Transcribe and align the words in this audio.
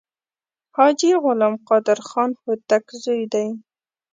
حاجي 0.75 1.11
غلام 1.23 1.53
قادر 1.69 1.97
خان 2.09 2.29
هوتک 2.41 2.85
زوی 3.03 3.23
دی. 3.33 3.45